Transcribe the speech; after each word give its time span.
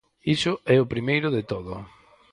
Iso 0.35 0.53
é 0.75 0.77
o 0.79 0.89
primeiro 0.93 1.27
de 1.35 1.43
todo. 1.51 1.73